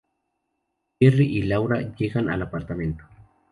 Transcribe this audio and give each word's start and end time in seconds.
Jerry 0.99 1.27
y 1.37 1.43
Laura 1.43 1.79
llegan 1.95 2.31
al 2.31 2.41
apartamento. 2.41 3.03